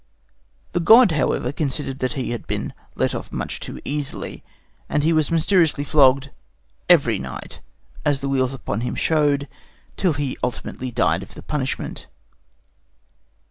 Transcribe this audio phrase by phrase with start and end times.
[0.71, 4.43] The god, however, considered that he had been let off much too easily;
[4.89, 6.31] and he was mysteriously flogged
[6.89, 7.61] every night,
[8.03, 9.47] as the weals upon him showed,
[9.97, 12.07] till he ultimately died of the punishment.